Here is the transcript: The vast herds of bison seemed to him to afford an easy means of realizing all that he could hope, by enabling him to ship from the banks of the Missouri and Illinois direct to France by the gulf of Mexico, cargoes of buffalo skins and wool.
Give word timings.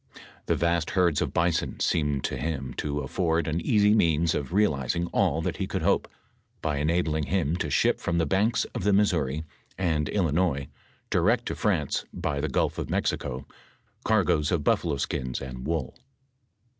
The 0.47 0.55
vast 0.55 0.89
herds 0.89 1.21
of 1.21 1.31
bison 1.31 1.79
seemed 1.79 2.23
to 2.23 2.35
him 2.35 2.73
to 2.77 3.01
afford 3.01 3.47
an 3.47 3.61
easy 3.61 3.93
means 3.93 4.33
of 4.33 4.51
realizing 4.51 5.05
all 5.13 5.43
that 5.43 5.57
he 5.57 5.67
could 5.67 5.83
hope, 5.83 6.07
by 6.59 6.77
enabling 6.77 7.25
him 7.25 7.55
to 7.57 7.69
ship 7.69 7.99
from 7.99 8.17
the 8.17 8.25
banks 8.25 8.65
of 8.73 8.83
the 8.83 8.93
Missouri 8.93 9.43
and 9.77 10.09
Illinois 10.09 10.69
direct 11.11 11.45
to 11.49 11.55
France 11.55 12.05
by 12.11 12.41
the 12.41 12.49
gulf 12.49 12.79
of 12.79 12.89
Mexico, 12.89 13.45
cargoes 14.03 14.51
of 14.51 14.63
buffalo 14.63 14.97
skins 14.97 15.39
and 15.39 15.67
wool. 15.67 15.95